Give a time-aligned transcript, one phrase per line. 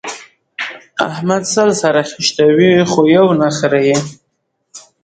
[1.09, 3.95] احمد سل سره خيشتوي؛ خو يو نه خرېي.